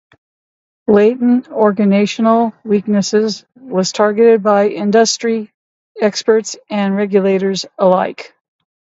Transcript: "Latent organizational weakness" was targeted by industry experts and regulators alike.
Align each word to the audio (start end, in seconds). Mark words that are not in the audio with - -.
"Latent 0.87 1.47
organizational 1.49 2.53
weakness" 2.63 3.13
was 3.55 3.91
targeted 3.91 4.41
by 4.41 4.67
industry 4.67 5.53
experts 6.01 6.57
and 6.71 6.95
regulators 6.95 7.67
alike. 7.77 8.33